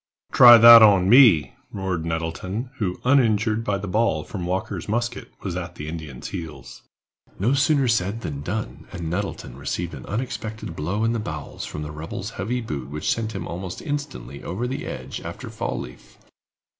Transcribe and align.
"Try 0.31 0.57
that 0.57 0.81
on 0.81 1.07
me," 1.11 1.53
roared 1.71 2.05
Nettleton, 2.07 2.71
who, 2.77 2.99
uninjured 3.05 3.63
by 3.63 3.77
the 3.77 3.87
ball 3.87 4.23
from 4.23 4.47
Walker's 4.47 4.89
musket, 4.89 5.31
was 5.43 5.55
at 5.55 5.75
the 5.75 5.87
Indian's 5.87 6.29
heels. 6.29 6.81
No 7.37 7.53
sooner 7.53 7.87
said 7.87 8.21
than 8.21 8.41
done, 8.41 8.87
and 8.91 9.11
Nettleton 9.11 9.55
received 9.59 9.93
an 9.93 10.07
unexpected 10.07 10.75
blow 10.75 11.03
in 11.03 11.13
the 11.13 11.19
bowels 11.19 11.65
from 11.65 11.83
the 11.83 11.91
rebel's 11.91 12.31
heavy 12.31 12.61
boot 12.61 12.89
which 12.89 13.11
sent 13.13 13.33
him 13.33 13.47
almost 13.47 13.79
instantly 13.79 14.41
over 14.43 14.65
the 14.67 14.83
ledge 14.85 15.21
after 15.21 15.51
Fall 15.51 15.79
leaf. 15.79 16.17